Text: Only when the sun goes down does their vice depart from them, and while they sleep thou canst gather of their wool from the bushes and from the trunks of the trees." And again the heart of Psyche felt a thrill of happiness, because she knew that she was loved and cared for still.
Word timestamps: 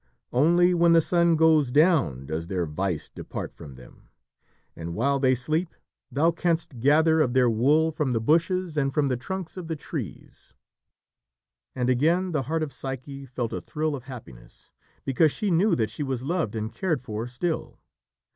Only 0.33 0.73
when 0.73 0.93
the 0.93 0.99
sun 0.99 1.35
goes 1.35 1.69
down 1.69 2.25
does 2.25 2.47
their 2.47 2.65
vice 2.65 3.07
depart 3.07 3.53
from 3.53 3.75
them, 3.75 4.09
and 4.75 4.95
while 4.95 5.19
they 5.19 5.35
sleep 5.35 5.75
thou 6.11 6.31
canst 6.31 6.79
gather 6.79 7.21
of 7.21 7.33
their 7.33 7.47
wool 7.47 7.91
from 7.91 8.11
the 8.11 8.19
bushes 8.19 8.77
and 8.77 8.91
from 8.91 9.09
the 9.09 9.15
trunks 9.15 9.57
of 9.57 9.67
the 9.67 9.75
trees." 9.75 10.55
And 11.75 11.87
again 11.87 12.31
the 12.31 12.41
heart 12.49 12.63
of 12.63 12.73
Psyche 12.73 13.27
felt 13.27 13.53
a 13.53 13.61
thrill 13.61 13.95
of 13.95 14.05
happiness, 14.05 14.71
because 15.05 15.31
she 15.31 15.51
knew 15.51 15.75
that 15.75 15.91
she 15.91 16.01
was 16.01 16.23
loved 16.23 16.55
and 16.55 16.73
cared 16.73 16.99
for 16.99 17.27
still. 17.27 17.77